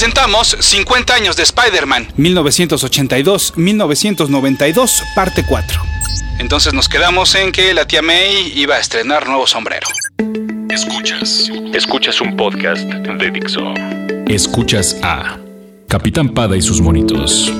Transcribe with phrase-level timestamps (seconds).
[0.00, 5.82] presentamos 50 años de Spider-Man, 1982-1992, parte 4.
[6.38, 9.86] Entonces nos quedamos en que la tía May iba a estrenar nuevo sombrero.
[10.70, 11.50] Escuchas.
[11.74, 13.74] Escuchas un podcast de Dixo.
[14.26, 15.36] Escuchas a
[15.86, 17.52] Capitán Pada y sus monitos.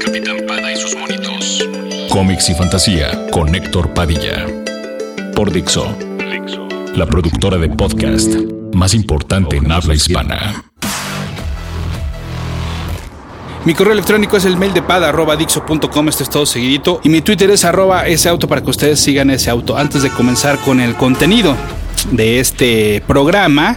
[0.00, 1.66] Capitán Pada y sus monitos.
[2.08, 4.46] Cómics y fantasía con Héctor Padilla.
[5.34, 5.92] Por Dixo.
[6.18, 6.68] Dixo.
[6.94, 8.32] La productora de podcast
[8.74, 10.69] más importante en habla hispana.
[13.66, 14.82] Mi correo electrónico es el mail de
[15.38, 17.00] dixo.com, este es todo seguidito.
[17.04, 19.76] Y mi Twitter es arroba ese auto para que ustedes sigan ese auto.
[19.76, 21.54] Antes de comenzar con el contenido
[22.10, 23.76] de este programa,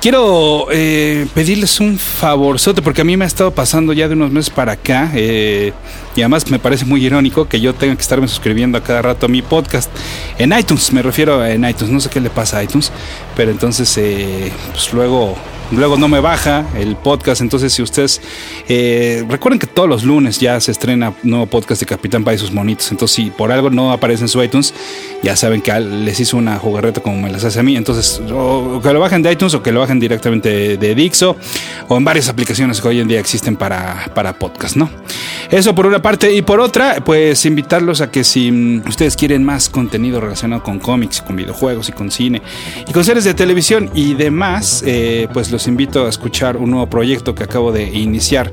[0.00, 4.30] quiero eh, pedirles un favorzote, porque a mí me ha estado pasando ya de unos
[4.30, 5.72] meses para acá, eh,
[6.14, 9.26] y además me parece muy irónico que yo tenga que estarme suscribiendo a cada rato
[9.26, 9.90] a mi podcast
[10.38, 12.92] en iTunes, me refiero a en iTunes, no sé qué le pasa a iTunes,
[13.34, 15.36] pero entonces eh, pues luego
[15.70, 17.40] luego no me baja el podcast.
[17.40, 18.20] Entonces, si ustedes
[18.68, 22.38] eh, recuerden que todos los lunes ya se estrena nuevo podcast de Capitán Pay y
[22.38, 22.90] sus monitos.
[22.90, 24.74] Entonces, si por algo no aparece en su iTunes,
[25.22, 27.76] ya saben que les hizo una jugarreta como me las hace a mí.
[27.76, 31.36] Entonces, o que lo bajen de iTunes o que lo bajen directamente de, Dixo
[31.88, 34.90] o en varias aplicaciones que hoy en día existen para, para podcast, ¿no?
[35.50, 36.32] Eso por una parte.
[36.32, 41.20] Y por otra, pues invitarlos a que si ustedes quieren más contenido relacionado con cómics,
[41.22, 42.40] con videojuegos y con cine
[42.86, 46.88] y con series de televisión y demás, eh, pues los invito a escuchar un nuevo
[46.88, 48.52] proyecto que acabo de iniciar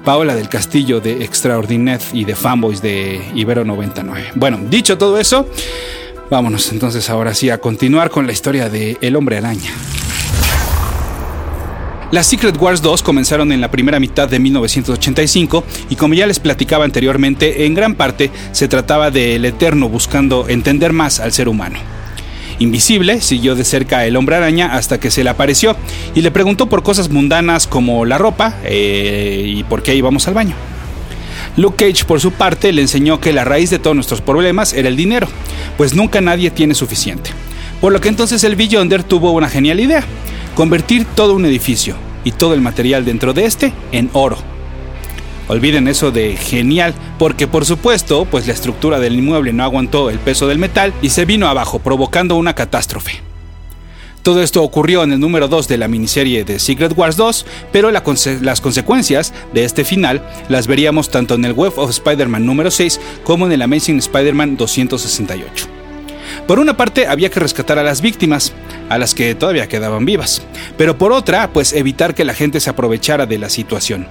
[0.04, 4.32] Paola del Castillo de Extraordinet y de Fanboys de Ibero 99.
[4.36, 5.48] Bueno, dicho todo eso,
[6.32, 9.72] vámonos entonces ahora sí a continuar con la historia de El Hombre Araña.
[12.12, 16.40] Las Secret Wars 2 comenzaron en la primera mitad de 1985 y como ya les
[16.40, 21.78] platicaba anteriormente, en gran parte se trataba del Eterno buscando entender más al ser humano.
[22.60, 25.76] Invisible siguió de cerca el hombre araña hasta que se le apareció
[26.14, 30.36] y le preguntó por cosas mundanas como la ropa eh, y por qué íbamos al
[30.36, 30.56] baño.
[31.58, 34.90] Luke Cage, por su parte, le enseñó que la raíz de todos nuestros problemas era
[34.90, 35.28] el dinero,
[35.78, 37.32] pues nunca nadie tiene suficiente.
[37.80, 40.04] Por lo que entonces el Beyonder tuvo una genial idea
[40.56, 44.38] convertir todo un edificio y todo el material dentro de este en oro.
[45.48, 50.18] Olviden eso de genial, porque por supuesto, pues la estructura del inmueble no aguantó el
[50.18, 53.22] peso del metal y se vino abajo, provocando una catástrofe.
[54.26, 57.92] Todo esto ocurrió en el número 2 de la miniserie de Secret Wars 2, pero
[57.92, 63.00] las consecuencias de este final las veríamos tanto en el Web of Spider-Man número 6
[63.24, 65.68] como en el Amazing Spider-Man 268.
[66.48, 68.54] Por una parte había que rescatar a las víctimas,
[68.90, 70.42] a las que todavía quedaban vivas,
[70.76, 74.08] pero por otra, pues evitar que la gente se aprovechara de la situación.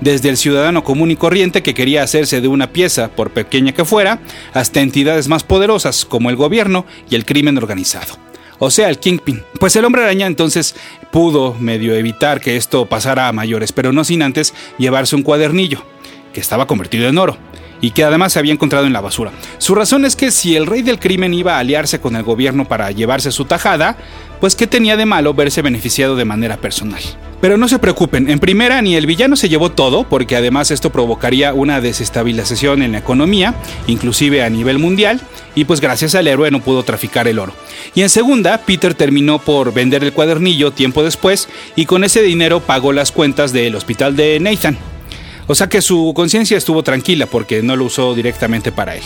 [0.00, 3.84] Desde el ciudadano común y corriente que quería hacerse de una pieza, por pequeña que
[3.84, 4.20] fuera,
[4.54, 8.29] hasta entidades más poderosas como el gobierno y el crimen organizado.
[8.60, 9.42] O sea, el Kingpin.
[9.58, 10.76] Pues el hombre araña entonces
[11.10, 15.82] pudo medio evitar que esto pasara a mayores, pero no sin antes llevarse un cuadernillo,
[16.32, 17.36] que estaba convertido en oro
[17.80, 19.32] y que además se había encontrado en la basura.
[19.56, 22.68] Su razón es que si el rey del crimen iba a aliarse con el gobierno
[22.68, 23.96] para llevarse su tajada,
[24.40, 27.02] pues qué tenía de malo verse beneficiado de manera personal.
[27.40, 30.90] Pero no se preocupen, en primera ni el villano se llevó todo, porque además esto
[30.90, 33.54] provocaría una desestabilización en la economía,
[33.86, 35.20] inclusive a nivel mundial,
[35.54, 37.54] y pues gracias al héroe no pudo traficar el oro.
[37.94, 42.60] Y en segunda, Peter terminó por vender el cuadernillo tiempo después, y con ese dinero
[42.60, 44.76] pagó las cuentas del hospital de Nathan.
[45.46, 49.02] O sea que su conciencia estuvo tranquila porque no lo usó directamente para él.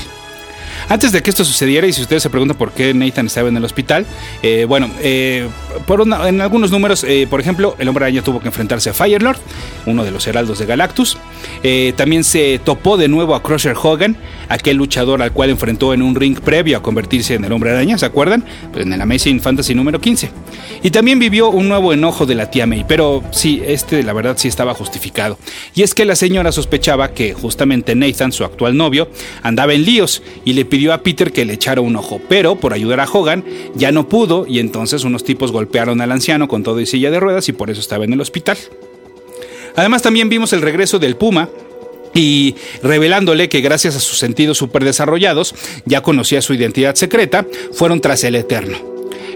[0.88, 3.56] Antes de que esto sucediera, y si ustedes se preguntan por qué Nathan estaba en
[3.56, 4.06] el hospital,
[4.42, 5.48] eh, bueno, eh,
[5.86, 9.38] por en algunos números, eh, por ejemplo, el hombre araña tuvo que enfrentarse a Firelord,
[9.86, 11.16] uno de los heraldos de Galactus.
[11.96, 14.16] También se topó de nuevo a Crusher Hogan,
[14.48, 17.98] aquel luchador al cual enfrentó en un ring previo a convertirse en el hombre araña,
[17.98, 18.44] ¿se acuerdan?
[18.72, 20.30] Pues en el Amazing Fantasy número 15.
[20.82, 24.36] Y también vivió un nuevo enojo de la tía May, pero sí, este la verdad
[24.38, 25.38] sí estaba justificado.
[25.74, 29.08] Y es que la señora sospechaba que justamente Nathan, su actual novio,
[29.42, 32.72] andaba en líos y le pidió a Peter que le echara un ojo, pero por
[32.72, 33.44] ayudar a Hogan
[33.74, 37.20] ya no pudo y entonces unos tipos golpearon al anciano con todo y silla de
[37.20, 38.58] ruedas y por eso estaba en el hospital.
[39.76, 41.48] Además también vimos el regreso del Puma,
[42.14, 45.54] y revelándole que gracias a sus sentidos super desarrollados
[45.84, 48.78] ya conocía su identidad secreta, fueron tras el Eterno.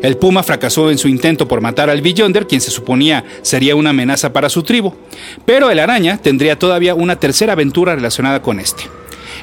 [0.00, 3.90] El Puma fracasó en su intento por matar al Beyonder, quien se suponía sería una
[3.90, 4.94] amenaza para su tribu,
[5.44, 8.85] pero el araña tendría todavía una tercera aventura relacionada con este.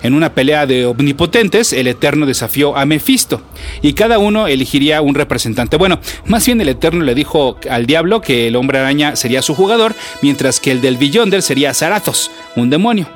[0.05, 3.41] En una pelea de omnipotentes, el Eterno desafió a Mephisto
[3.81, 5.77] y cada uno elegiría un representante.
[5.77, 9.55] Bueno, más bien el Eterno le dijo al diablo que el hombre araña sería su
[9.55, 13.07] jugador, mientras que el del Beyonder sería Zarathos, un demonio.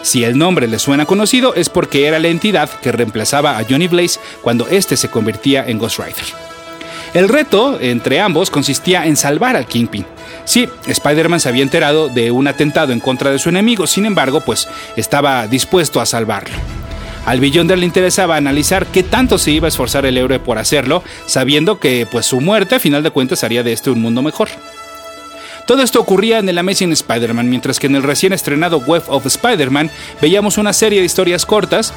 [0.00, 3.88] Si el nombre le suena conocido es porque era la entidad que reemplazaba a Johnny
[3.88, 6.24] Blaze cuando éste se convertía en Ghost Rider.
[7.12, 10.06] El reto entre ambos consistía en salvar al Kingpin.
[10.44, 14.40] Sí, Spider-Man se había enterado de un atentado en contra de su enemigo, sin embargo,
[14.40, 16.56] pues estaba dispuesto a salvarlo.
[17.24, 21.04] Al Beyonder le interesaba analizar qué tanto se iba a esforzar el héroe por hacerlo,
[21.26, 24.48] sabiendo que pues su muerte a final de cuentas haría de este un mundo mejor.
[25.66, 29.26] Todo esto ocurría en el Amazing Spider-Man, mientras que en el recién estrenado Web of
[29.26, 31.92] Spider-Man veíamos una serie de historias cortas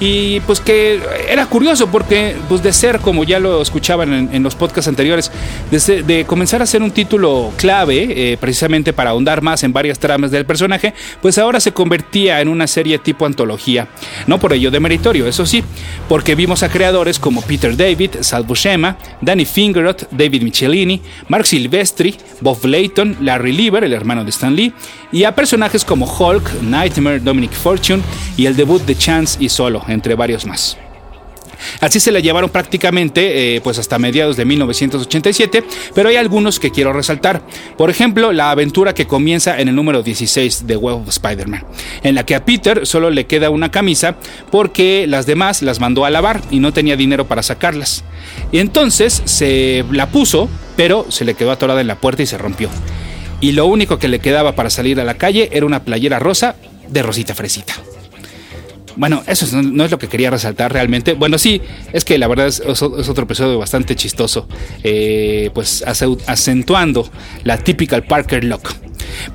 [0.00, 4.56] y pues que era curioso porque pues de ser como ya lo escuchaban en, los
[4.56, 5.30] podcasts anteriores
[5.70, 10.32] de, comenzar a ser un título clave eh, precisamente para ahondar más en varias tramas
[10.32, 13.86] del personaje pues ahora se convertía en una serie tipo antología.
[14.26, 15.62] No por ello de meritorio eso sí
[16.08, 22.16] porque vimos a creadores como Peter David Sal Buscema Danny Fingeroth David Michelini Mark Silvestri
[22.40, 24.72] Bob Layton Larry Lieber el hermano de Stan Lee
[25.10, 28.02] y a personajes como Hulk Nightmare Dominic Fortune
[28.36, 30.78] y el debut de Chance y Solo entre varios más.
[31.80, 35.64] Así se la llevaron prácticamente eh, pues hasta mediados de 1987,
[35.94, 37.42] pero hay algunos que quiero resaltar.
[37.76, 41.64] Por ejemplo, la aventura que comienza en el número 16 de Web of Spider-Man,
[42.02, 44.16] en la que a Peter solo le queda una camisa
[44.50, 48.04] porque las demás las mandó a lavar y no tenía dinero para sacarlas.
[48.50, 52.38] Y entonces se la puso, pero se le quedó atorada en la puerta y se
[52.38, 52.68] rompió.
[53.40, 56.54] Y lo único que le quedaba para salir a la calle era una playera rosa
[56.88, 57.74] de Rosita Fresita.
[58.96, 61.14] Bueno, eso no, es lo que quería resaltar realmente.
[61.14, 61.60] Bueno, sí,
[61.92, 64.46] es que la verdad es, otro episodio bastante chistoso,
[64.82, 67.08] eh, pues acentuando
[67.44, 68.62] la typical Parker look.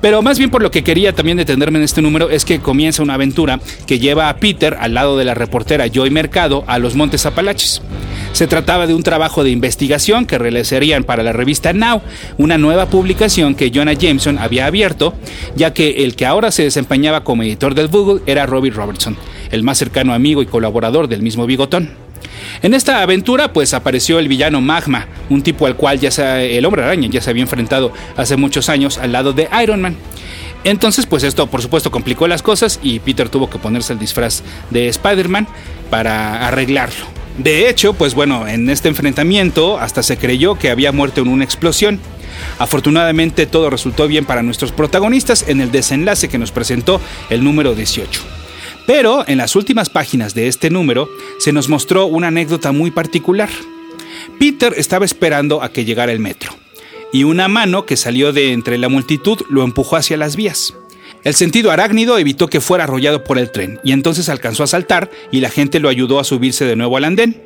[0.00, 3.02] Pero más bien por lo que quería también detenerme en este número es que comienza
[3.02, 6.94] una aventura que lleva a Peter al lado de la reportera Joy Mercado a los
[6.94, 7.82] Montes Apalaches.
[8.32, 12.02] Se trataba de un trabajo de investigación que realizarían para la revista Now,
[12.36, 15.14] una nueva publicación que Jonah Jameson había abierto,
[15.56, 19.16] ya que el que ahora se desempeñaba como editor del Google era Robbie Robertson,
[19.50, 21.90] el más cercano amigo y colaborador del mismo Bigotón.
[22.62, 26.82] En esta aventura pues apareció el villano Magma, un tipo al cual ya el hombre
[26.82, 29.96] araña ya se había enfrentado hace muchos años al lado de Iron Man.
[30.64, 34.42] Entonces pues esto por supuesto complicó las cosas y Peter tuvo que ponerse el disfraz
[34.70, 35.46] de Spider-Man
[35.90, 37.06] para arreglarlo.
[37.38, 41.44] De hecho, pues bueno, en este enfrentamiento hasta se creyó que había muerto en una
[41.44, 42.00] explosión.
[42.58, 47.00] Afortunadamente todo resultó bien para nuestros protagonistas en el desenlace que nos presentó
[47.30, 48.47] el número 18.
[48.88, 53.50] Pero en las últimas páginas de este número se nos mostró una anécdota muy particular.
[54.38, 56.56] Peter estaba esperando a que llegara el metro,
[57.12, 60.72] y una mano que salió de entre la multitud lo empujó hacia las vías.
[61.22, 65.10] El sentido arácnido evitó que fuera arrollado por el tren, y entonces alcanzó a saltar
[65.30, 67.42] y la gente lo ayudó a subirse de nuevo al andén.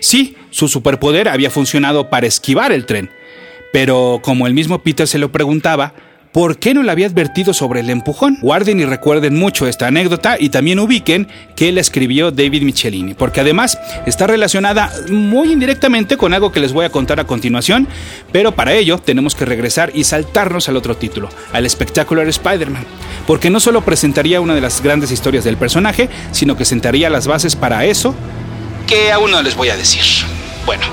[0.00, 3.10] Sí, su superpoder había funcionado para esquivar el tren,
[3.70, 5.92] pero como el mismo Peter se lo preguntaba,
[6.36, 8.36] ¿por qué no le había advertido sobre el empujón?
[8.42, 13.40] Guarden y recuerden mucho esta anécdota y también ubiquen que la escribió David Michelini, porque
[13.40, 17.88] además está relacionada muy indirectamente con algo que les voy a contar a continuación,
[18.32, 22.84] pero para ello tenemos que regresar y saltarnos al otro título, al Spectacular Spider-Man,
[23.26, 27.26] porque no solo presentaría una de las grandes historias del personaje, sino que sentaría las
[27.26, 28.14] bases para eso
[28.86, 30.04] que aún no les voy a decir.
[30.66, 30.84] Bueno,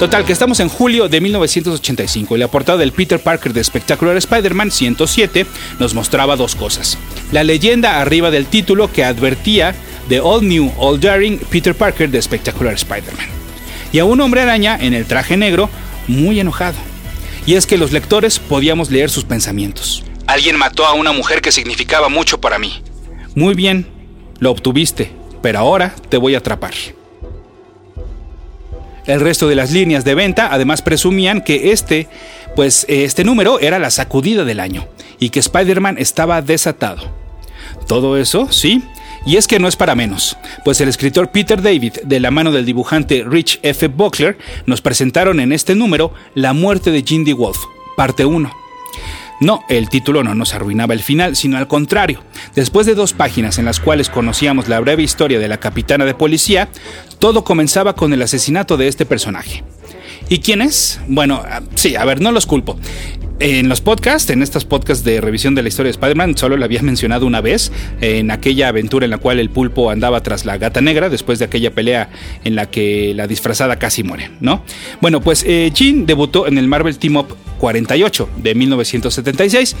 [0.00, 4.16] Total, que estamos en julio de 1985 y la portada del Peter Parker de Spectacular
[4.16, 5.44] Spider-Man 107
[5.78, 6.96] nos mostraba dos cosas.
[7.32, 9.74] La leyenda arriba del título que advertía
[10.08, 13.26] de All New, All Daring Peter Parker de Spectacular Spider-Man.
[13.92, 15.68] Y a un hombre araña en el traje negro
[16.08, 16.78] muy enojado.
[17.44, 20.02] Y es que los lectores podíamos leer sus pensamientos.
[20.26, 22.82] Alguien mató a una mujer que significaba mucho para mí.
[23.34, 23.86] Muy bien,
[24.38, 26.72] lo obtuviste, pero ahora te voy a atrapar.
[29.06, 32.08] El resto de las líneas de venta además presumían que este,
[32.56, 34.86] pues este número era la sacudida del año
[35.18, 37.10] y que Spider-Man estaba desatado.
[37.86, 38.82] Todo eso, sí,
[39.26, 42.52] y es que no es para menos, pues el escritor Peter David, de la mano
[42.52, 43.88] del dibujante Rich F.
[43.88, 47.58] Buckler, nos presentaron en este número La muerte de Jindy Wolf,
[47.96, 48.50] parte 1.
[49.40, 52.22] No, el título no nos arruinaba el final, sino al contrario.
[52.54, 56.14] Después de dos páginas en las cuales conocíamos la breve historia de la capitana de
[56.14, 56.68] policía,
[57.18, 59.64] todo comenzaba con el asesinato de este personaje.
[60.28, 61.00] ¿Y quién es?
[61.08, 62.78] Bueno, ah, sí, a ver, no los culpo.
[63.40, 66.64] En los podcasts, en estos podcasts de revisión de la historia de Spider-Man, solo lo
[66.66, 70.58] había mencionado una vez, en aquella aventura en la cual el pulpo andaba tras la
[70.58, 72.10] gata negra, después de aquella pelea
[72.44, 74.62] en la que la disfrazada casi muere, ¿no?
[75.00, 79.76] Bueno, pues eh, Jean debutó en el Marvel Team Up 48 de 1976.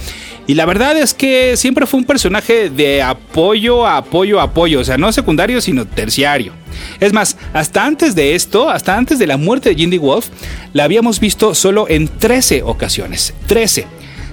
[0.46, 4.98] Y la verdad es que siempre fue un personaje de apoyo, apoyo, apoyo, o sea,
[4.98, 6.52] no secundario, sino terciario.
[7.00, 10.28] Es más, hasta antes de esto, hasta antes de la muerte de Jindy Wolf,
[10.72, 13.34] la habíamos visto solo en 13 ocasiones.
[13.46, 13.86] 13.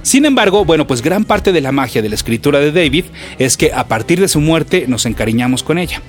[0.04, 3.06] Sin embargo, bueno, pues gran parte de la magia de la escritura de David
[3.40, 6.02] es que a partir de su muerte nos encariñamos con ella.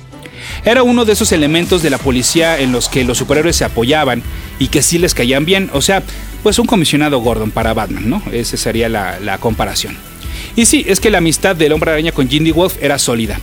[0.64, 4.22] Era uno de esos elementos de la policía en los que los superhéroes se apoyaban
[4.58, 6.02] y que sí les caían bien, o sea,
[6.42, 8.22] pues un comisionado Gordon para Batman, ¿no?
[8.32, 9.96] Esa sería la, comparación.
[10.56, 13.38] Y sí, es que la amistad del hombre araña con Jindy Wolf era sólida.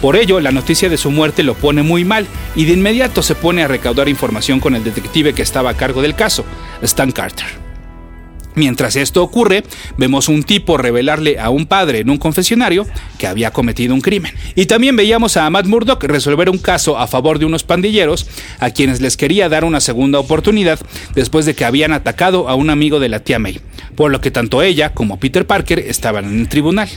[0.00, 3.34] Por ello, la noticia de su muerte lo pone muy mal y de inmediato se
[3.34, 6.44] pone a recaudar información con el detective que estaba a cargo del caso,
[6.82, 7.67] Stan Carter.
[8.58, 9.62] Mientras esto ocurre,
[9.98, 14.34] vemos un tipo revelarle a un padre en un confesionario que había cometido un crimen.
[14.56, 18.26] Y también veíamos a Matt Murdock resolver un caso a favor de unos pandilleros
[18.58, 20.80] a quienes les quería dar una segunda oportunidad
[21.14, 23.60] después de que habían atacado a un amigo de la tía May,
[23.94, 26.88] por lo que tanto ella como Peter Parker estaban en el tribunal.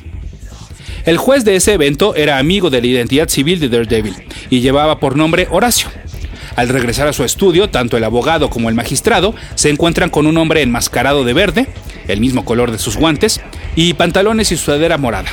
[1.06, 4.16] El juez de ese evento era amigo de la identidad civil de Daredevil
[4.50, 5.90] y llevaba por nombre Horacio.
[6.56, 10.38] Al regresar a su estudio, tanto el abogado como el magistrado se encuentran con un
[10.38, 11.68] hombre enmascarado de verde,
[12.08, 13.42] el mismo color de sus guantes,
[13.76, 15.30] y pantalones y sudadera morada.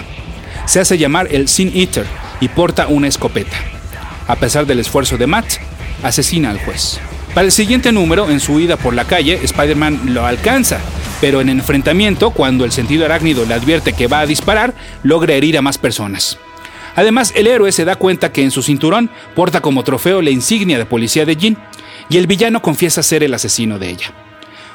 [0.66, 2.06] Se hace llamar el Sin Eater
[2.40, 3.56] y porta una escopeta.
[4.26, 5.46] A pesar del esfuerzo de Matt,
[6.02, 7.00] asesina al juez.
[7.34, 10.78] Para el siguiente número, en su huida por la calle, Spider-Man lo alcanza,
[11.20, 15.58] pero en enfrentamiento, cuando el sentido arácnido le advierte que va a disparar, logra herir
[15.58, 16.38] a más personas.
[16.98, 20.78] Además, el héroe se da cuenta que en su cinturón porta como trofeo la insignia
[20.78, 21.56] de policía de Jean,
[22.10, 24.12] y el villano confiesa ser el asesino de ella.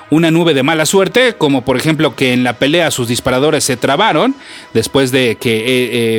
[0.10, 3.76] Una nube de mala suerte, como por ejemplo que en la pelea sus disparadores se
[3.76, 4.36] trabaron
[4.74, 5.64] después de que eh,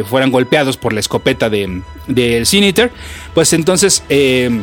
[0.01, 2.91] eh, fueran golpeados por la escopeta del de,
[3.33, 4.61] pues entonces eh,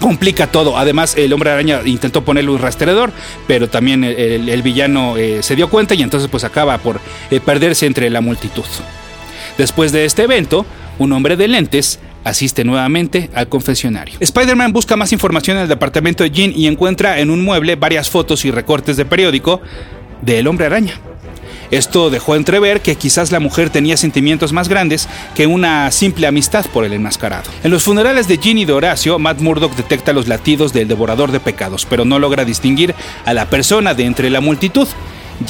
[0.00, 0.76] complica todo.
[0.76, 3.12] Además, el hombre araña intentó ponerle un rastreador,
[3.46, 7.00] pero también el, villano se dio cuenta y entonces pues acaba por
[7.44, 8.64] perderse entre la multitud.
[9.58, 10.64] Después de este evento,
[11.00, 14.16] un hombre de lentes asiste nuevamente al confesionario.
[14.20, 18.10] Spider-Man busca más información en el departamento de Jean y encuentra en un mueble varias
[18.10, 19.62] fotos y recortes de periódico
[20.20, 21.00] del hombre araña.
[21.70, 26.66] Esto dejó entrever que quizás la mujer tenía sentimientos más grandes que una simple amistad
[26.66, 27.50] por el enmascarado.
[27.64, 31.32] En los funerales de Jean y de Horacio, Matt Murdock detecta los latidos del devorador
[31.32, 34.88] de pecados, pero no logra distinguir a la persona de entre la multitud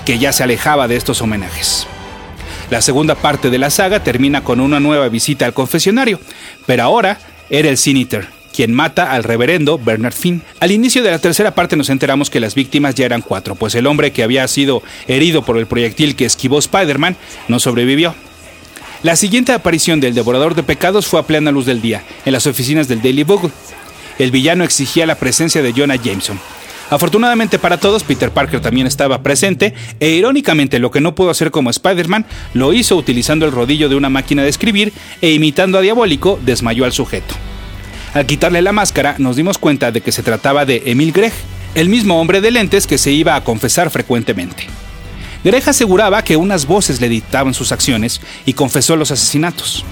[0.05, 1.89] que ya se alejaba de estos homenajes.
[2.71, 6.21] La segunda parte de la saga termina con una nueva visita al confesionario,
[6.67, 7.19] pero ahora
[7.51, 8.09] era el Sin
[8.55, 10.43] quien mata al reverendo Bernard Finn.
[10.61, 13.75] Al inicio de la tercera parte nos enteramos que las víctimas ya eran cuatro, pues
[13.75, 17.17] el hombre que había sido herido por el proyectil que esquivó Spider-Man
[17.49, 18.15] no sobrevivió.
[19.03, 22.47] La siguiente aparición del devorador de pecados fue a plena luz del día, en las
[22.47, 23.51] oficinas del Daily Bugle.
[24.19, 26.39] El villano exigía la presencia de Jonah Jameson,
[26.91, 31.53] Afortunadamente para todos, Peter Parker también estaba presente e irónicamente lo que no pudo hacer
[31.53, 34.93] como Spider-Man lo hizo utilizando el rodillo de una máquina de escribir
[35.23, 37.35] e imitando a Diabólico desmayó al sujeto.
[38.13, 41.33] Al quitarle la máscara nos dimos cuenta de que se trataba de Emil Gregg,
[41.77, 44.67] el mismo hombre de lentes que se iba a confesar frecuentemente.
[45.45, 49.85] Gregg aseguraba que unas voces le dictaban sus acciones y confesó los asesinatos.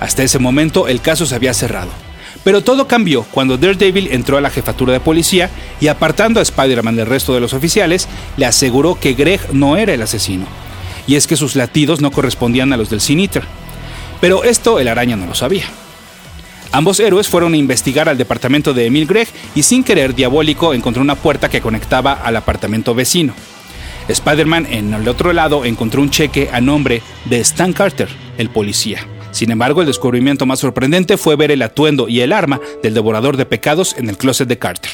[0.00, 1.90] Hasta ese momento el caso se había cerrado.
[2.44, 6.96] Pero todo cambió cuando Daredevil entró a la jefatura de policía y apartando a Spider-Man
[6.96, 10.44] del resto de los oficiales, le aseguró que Greg no era el asesino.
[11.06, 13.28] Y es que sus latidos no correspondían a los del Sin.
[14.20, 15.64] Pero esto el araña no lo sabía.
[16.70, 21.02] Ambos héroes fueron a investigar al departamento de Emil Gregg y sin querer Diabólico encontró
[21.02, 23.32] una puerta que conectaba al apartamento vecino.
[24.08, 29.06] Spider-Man en el otro lado encontró un cheque a nombre de Stan Carter, el policía.
[29.34, 33.36] Sin embargo, el descubrimiento más sorprendente fue ver el atuendo y el arma del devorador
[33.36, 34.92] de pecados en el closet de Carter.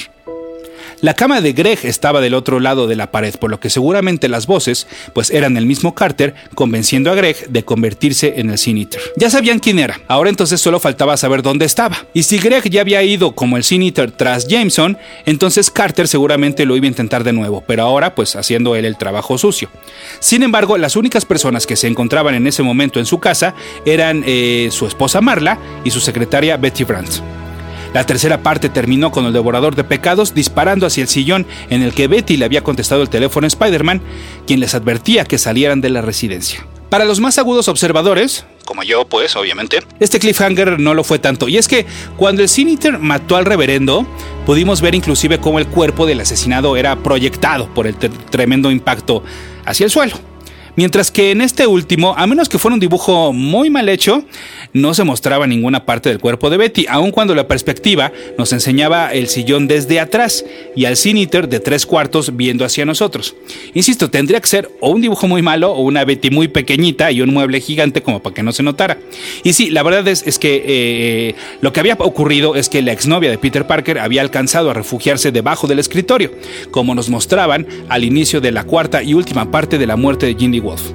[1.02, 4.28] La cama de Greg estaba del otro lado de la pared, por lo que seguramente
[4.28, 8.86] las voces pues eran el mismo Carter convenciendo a Greg de convertirse en el Sin
[9.16, 11.96] Ya sabían quién era, ahora entonces solo faltaba saber dónde estaba.
[12.12, 16.76] Y si Greg ya había ido como el Sin tras Jameson, entonces Carter seguramente lo
[16.76, 19.70] iba a intentar de nuevo, pero ahora pues haciendo él el trabajo sucio.
[20.18, 23.54] Sin embargo, las únicas personas que se encontraban en ese momento en su casa
[23.86, 27.49] eran eh, su esposa Marla y su secretaria Betty Brandt.
[27.92, 31.92] La tercera parte terminó con el devorador de pecados disparando hacia el sillón en el
[31.92, 34.00] que Betty le había contestado el teléfono a Spider-Man,
[34.46, 36.66] quien les advertía que salieran de la residencia.
[36.88, 41.48] Para los más agudos observadores, como yo pues obviamente, este cliffhanger no lo fue tanto.
[41.48, 44.06] Y es que cuando el Siniter mató al reverendo,
[44.46, 49.22] pudimos ver inclusive cómo el cuerpo del asesinado era proyectado por el tremendo impacto
[49.64, 50.29] hacia el suelo.
[50.76, 54.24] Mientras que en este último, a menos que fuera un dibujo muy mal hecho,
[54.72, 59.12] no se mostraba ninguna parte del cuerpo de Betty, aun cuando la perspectiva nos enseñaba
[59.12, 60.44] el sillón desde atrás
[60.76, 63.34] y al Sin de tres cuartos viendo hacia nosotros.
[63.74, 67.20] Insisto, tendría que ser o un dibujo muy malo o una Betty muy pequeñita y
[67.20, 68.98] un mueble gigante como para que no se notara.
[69.42, 73.30] Y sí, la verdad es, que eh, lo que había ocurrido es que la exnovia
[73.30, 76.32] de Peter Parker había alcanzado a refugiarse debajo del escritorio,
[76.70, 80.34] como nos mostraban al inicio de la cuarta y última parte de la muerte de
[80.34, 80.92] Ginny Wolf.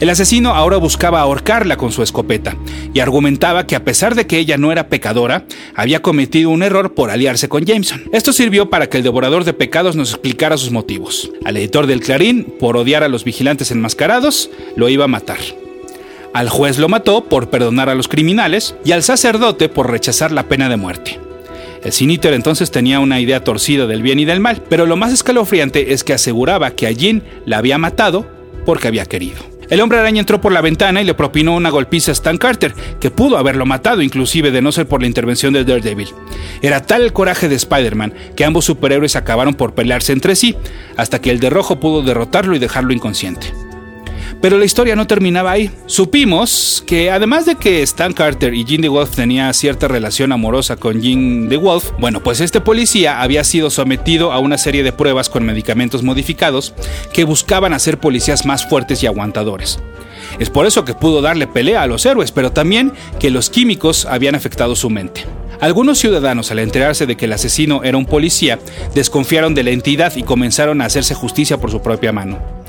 [0.00, 2.56] El asesino ahora buscaba ahorcarla con su escopeta
[2.94, 6.94] y argumentaba que a pesar de que ella no era pecadora, había cometido un error
[6.94, 8.04] por aliarse con Jameson.
[8.10, 11.30] Esto sirvió para que el devorador de pecados nos explicara sus motivos.
[11.44, 15.38] Al editor del Clarín, por odiar a los vigilantes enmascarados, lo iba a matar.
[16.32, 20.44] Al juez lo mató por perdonar a los criminales y al sacerdote por rechazar la
[20.48, 21.18] pena de muerte.
[21.84, 25.12] El Siniter entonces tenía una idea torcida del bien y del mal, pero lo más
[25.12, 29.38] escalofriante es que aseguraba que a Jean la había matado porque había querido.
[29.70, 32.74] El hombre araña entró por la ventana y le propinó una golpiza a Stan Carter,
[32.98, 36.08] que pudo haberlo matado inclusive de no ser por la intervención de Daredevil.
[36.60, 40.56] Era tal el coraje de Spider-Man que ambos superhéroes acabaron por pelearse entre sí,
[40.96, 43.54] hasta que el de rojo pudo derrotarlo y dejarlo inconsciente.
[44.40, 45.70] Pero la historia no terminaba ahí.
[45.86, 51.02] Supimos que además de que Stan Carter y Jean DeWolf tenía cierta relación amorosa con
[51.02, 55.44] Jean DeWolf, bueno, pues este policía había sido sometido a una serie de pruebas con
[55.44, 56.74] medicamentos modificados
[57.12, 59.78] que buscaban hacer policías más fuertes y aguantadores.
[60.38, 64.06] Es por eso que pudo darle pelea a los héroes, pero también que los químicos
[64.06, 65.24] habían afectado su mente.
[65.60, 68.58] Algunos ciudadanos, al enterarse de que el asesino era un policía,
[68.94, 72.59] desconfiaron de la entidad y comenzaron a hacerse justicia por su propia mano.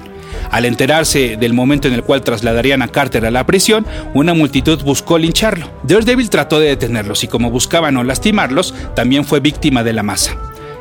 [0.51, 4.83] Al enterarse del momento en el cual trasladarían a Carter a la prisión, una multitud
[4.83, 5.71] buscó lincharlo.
[5.83, 10.35] Daredevil trató de detenerlos y como buscaban no lastimarlos, también fue víctima de la masa.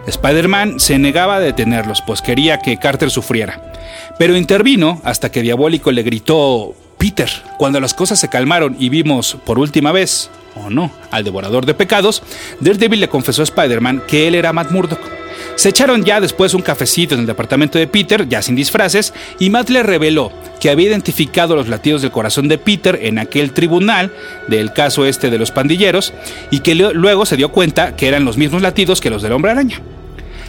[0.06, 3.72] Spider-Man se negaba a detenerlos, pues quería que Carter sufriera.
[4.18, 7.30] Pero intervino hasta que Diabólico le gritó Peter.
[7.56, 11.74] Cuando las cosas se calmaron y vimos por última vez, o no, al devorador de
[11.74, 12.24] pecados,
[12.58, 15.19] Daredevil le confesó a Spider-Man que él era Matt Murdock
[15.60, 19.50] se echaron ya después un cafecito en el departamento de Peter, ya sin disfraces, y
[19.50, 24.10] Matt le reveló que había identificado los latidos del corazón de Peter en aquel tribunal
[24.48, 26.14] del caso este de los pandilleros,
[26.50, 29.50] y que luego se dio cuenta que eran los mismos latidos que los del hombre
[29.50, 29.82] araña.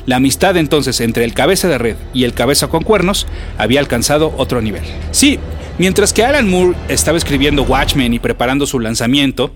[0.05, 4.33] La amistad entonces entre el cabeza de red y el cabeza con cuernos había alcanzado
[4.37, 4.83] otro nivel.
[5.11, 5.39] Sí,
[5.77, 9.51] Mientras que Alan Moore estaba escribiendo Watchmen y preparando su lanzamiento,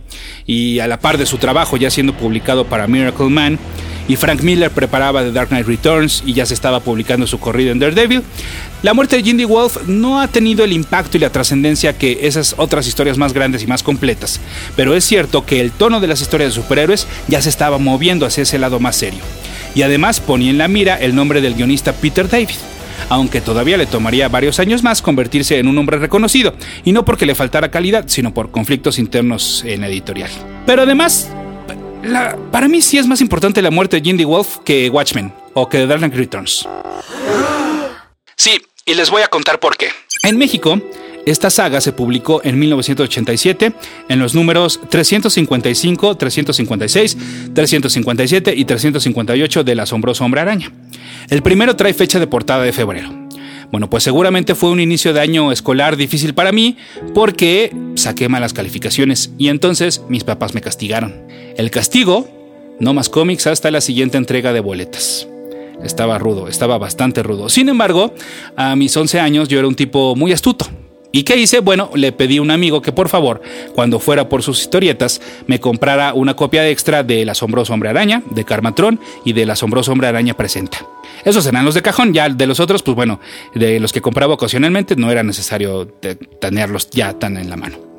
[0.48, 3.60] y a la par de su trabajo ya siendo publicado para Miracle Man,
[4.08, 7.72] y Frank Miller preparaba The Dark Knight Returns y ya se estaba publicando su corrido
[7.72, 8.24] en Daredevil,
[8.84, 12.56] la muerte de Jindy Wolf no ha tenido el impacto y la trascendencia que esas
[12.58, 14.40] otras historias más grandes y más completas,
[14.76, 18.26] pero es cierto que el tono de las historias de superhéroes ya se estaba moviendo
[18.26, 19.22] hacia ese lado más serio.
[19.74, 22.56] Y además ponía en la mira el nombre del guionista Peter David
[23.10, 27.26] aunque todavía le tomaría varios años más convertirse en un hombre reconocido, y no porque
[27.26, 30.32] le faltara calidad, sino por conflictos internos en editorial.
[30.66, 31.30] Pero además,
[32.52, 35.80] para mí sí es más importante la muerte de Jindy Wolf que Watchmen o que
[35.80, 36.68] The Dark Knight Returns.
[38.36, 39.88] Sí, y les voy a contar por qué.
[40.24, 40.80] En México,
[41.26, 43.74] esta saga se publicó en 1987
[44.10, 47.18] en los números 355, 356,
[47.54, 50.72] 357 y 358 del asombroso hombre araña.
[51.30, 53.25] El primero trae fecha de portada de febrero.
[53.72, 56.78] Bueno, pues seguramente fue un inicio de año escolar difícil para mí
[57.14, 61.26] porque saqué malas calificaciones y entonces mis papás me castigaron.
[61.58, 62.28] El castigo,
[62.80, 65.28] no más cómics hasta la siguiente entrega de boletas.
[65.84, 67.50] Estaba rudo, estaba bastante rudo.
[67.50, 68.14] Sin embargo,
[68.56, 70.68] a mis 11 años yo era un tipo muy astuto.
[71.16, 71.60] ¿Y qué hice?
[71.62, 73.42] Bueno, le pedí a un amigo que por favor,
[73.74, 78.44] cuando fuera por sus historietas, me comprara una copia extra del asombroso hombre araña, de
[78.44, 80.86] Carmatrón y del asombroso hombre araña presenta.
[81.24, 83.22] Esos eran los de cajón, ya de los otros, pues bueno,
[83.54, 85.88] de los que compraba ocasionalmente no era necesario
[86.42, 87.95] tenerlos ya tan en la mano.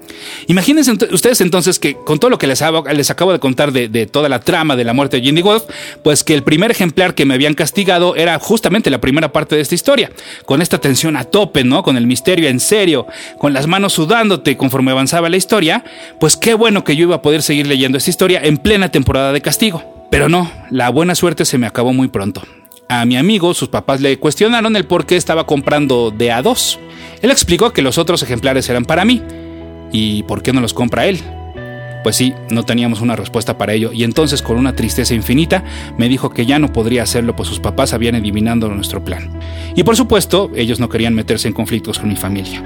[0.47, 2.63] Imagínense ustedes entonces que con todo lo que les,
[2.95, 5.65] les acabo de contar de, toda la trama de la muerte de Jindy Wolf,
[6.03, 9.63] pues que el primer ejemplar que me habían castigado era justamente la primera parte de
[9.63, 10.11] esta historia,
[10.45, 11.83] con esta tensión a tope, ¿no?
[11.83, 13.07] Con el misterio en serio,
[13.39, 15.85] con las manos sudándote conforme avanzaba la historia,
[16.21, 19.33] pues qué bueno que yo iba a poder seguir leyendo esta historia en plena temporada
[19.33, 19.97] de castigo.
[20.11, 22.43] Pero no, la buena suerte se me acabó muy pronto.
[22.89, 26.79] A mi amigo, sus papás le cuestionaron el por qué estaba comprando de a dos.
[27.21, 29.23] Él explicó que los otros ejemplares eran para mí.
[29.93, 31.21] ¿Y por qué no los compra él?
[32.03, 35.65] Pues sí, no teníamos una respuesta para ello, y entonces con una tristeza infinita
[35.99, 39.41] me dijo que ya no podría hacerlo, pues sus papás habían adivinado nuestro plan.
[39.75, 42.63] Y por supuesto, ellos no querían meterse en conflictos con mi familia.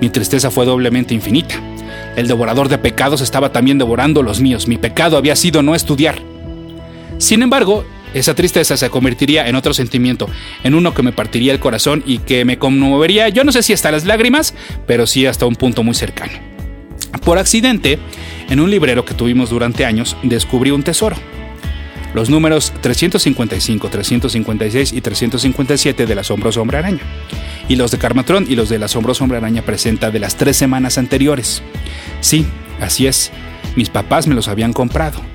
[0.00, 1.56] Mi tristeza fue doblemente infinita.
[2.16, 4.68] El devorador de pecados estaba también devorando los míos.
[4.68, 6.22] Mi pecado había sido no estudiar.
[7.18, 7.84] Sin embargo,
[8.14, 10.28] esa tristeza se convertiría en otro sentimiento,
[10.64, 13.72] en uno que me partiría el corazón y que me conmovería, yo no sé si
[13.72, 14.54] hasta las lágrimas,
[14.86, 16.32] pero sí hasta un punto muy cercano.
[17.24, 17.98] Por accidente,
[18.48, 21.16] en un librero que tuvimos durante años, descubrí un tesoro.
[22.14, 27.02] Los números 355, 356 y 357 del Asombroso Hombre Araña.
[27.68, 30.98] Y los de Carmatrón y los del Asombroso Hombre Araña presenta de las tres semanas
[30.98, 31.62] anteriores.
[32.20, 32.46] Sí,
[32.80, 33.30] así es,
[33.76, 35.29] mis papás me los habían comprado.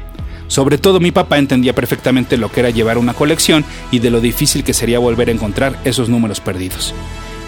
[0.48, 4.22] Sobre todo mi papá entendía perfectamente lo que era llevar una colección y de lo
[4.22, 6.94] difícil que sería volver a encontrar esos números perdidos.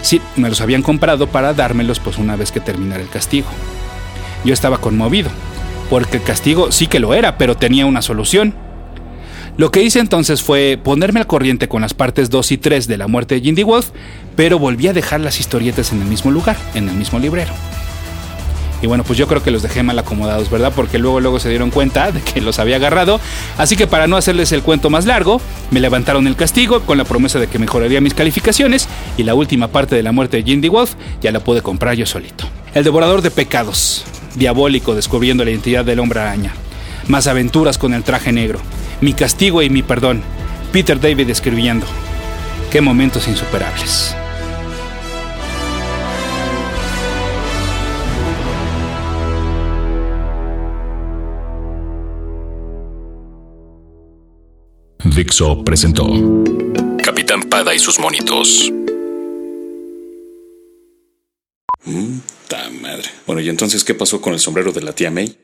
[0.02, 3.48] Sí, me los habían comprado para dármelos pues una vez que terminara el castigo.
[4.44, 5.30] Yo estaba conmovido,
[5.90, 8.54] porque el castigo sí que lo era, pero tenía una solución.
[9.56, 12.96] Lo que hice entonces fue ponerme al corriente con las partes 2 y 3 de
[12.96, 13.90] la muerte de Jindy Wolf,
[14.36, 17.52] pero volví a dejar las historietas en el mismo lugar, en el mismo librero.
[18.80, 20.72] Y bueno, pues yo creo que los dejé mal acomodados, ¿verdad?
[20.74, 23.20] Porque luego luego se dieron cuenta de que los había agarrado.
[23.56, 27.04] Así que para no hacerles el cuento más largo, me levantaron el castigo con la
[27.04, 30.68] promesa de que mejoraría mis calificaciones y la última parte de la muerte de Jindy
[30.68, 32.48] Wolf ya la pude comprar yo solito.
[32.74, 34.04] El devorador de pecados,
[34.36, 36.52] diabólico descubriendo la identidad del hombre araña.
[37.08, 38.60] Más aventuras con el traje negro.
[39.00, 40.22] Mi castigo y mi perdón.
[40.72, 41.86] Peter David escribiendo.
[42.70, 44.14] Qué momentos insuperables.
[55.14, 56.06] Dixo presentó
[57.02, 58.70] Capitán Pada y sus monitos.
[61.84, 62.18] Mm,
[62.48, 63.08] ta madre.
[63.26, 65.36] Bueno, ¿y entonces qué pasó con el sombrero de la tía May?